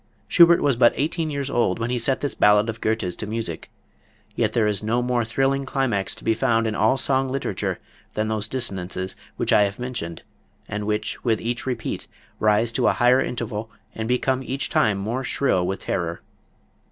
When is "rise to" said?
12.39-12.87